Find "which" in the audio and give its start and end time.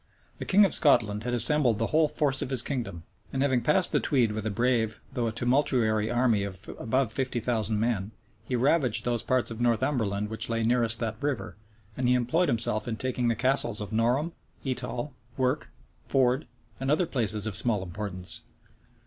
10.31-10.49